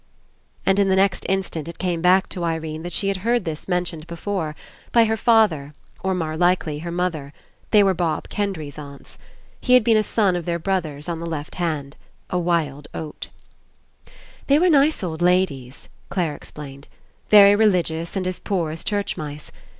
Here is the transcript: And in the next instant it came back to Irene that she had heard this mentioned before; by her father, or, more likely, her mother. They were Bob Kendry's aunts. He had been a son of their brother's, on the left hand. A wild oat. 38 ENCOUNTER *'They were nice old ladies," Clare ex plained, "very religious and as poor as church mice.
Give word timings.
And 0.65 0.79
in 0.79 0.89
the 0.89 0.95
next 0.95 1.27
instant 1.29 1.67
it 1.67 1.77
came 1.77 2.01
back 2.01 2.27
to 2.29 2.43
Irene 2.43 2.81
that 2.81 2.91
she 2.91 3.07
had 3.09 3.17
heard 3.17 3.45
this 3.45 3.67
mentioned 3.67 4.07
before; 4.07 4.55
by 4.91 5.03
her 5.05 5.15
father, 5.15 5.75
or, 6.03 6.15
more 6.15 6.35
likely, 6.35 6.79
her 6.79 6.89
mother. 6.89 7.33
They 7.69 7.83
were 7.83 7.93
Bob 7.93 8.27
Kendry's 8.27 8.79
aunts. 8.79 9.19
He 9.59 9.75
had 9.75 9.83
been 9.83 9.97
a 9.97 10.01
son 10.01 10.35
of 10.35 10.45
their 10.45 10.57
brother's, 10.57 11.07
on 11.07 11.19
the 11.19 11.27
left 11.27 11.53
hand. 11.53 11.95
A 12.31 12.39
wild 12.39 12.87
oat. 12.95 13.27
38 14.05 14.15
ENCOUNTER 14.15 14.17
*'They 14.47 14.57
were 14.59 14.69
nice 14.71 15.03
old 15.03 15.21
ladies," 15.21 15.87
Clare 16.09 16.33
ex 16.33 16.49
plained, 16.49 16.87
"very 17.29 17.55
religious 17.55 18.15
and 18.15 18.25
as 18.25 18.39
poor 18.39 18.71
as 18.71 18.83
church 18.83 19.15
mice. 19.17 19.51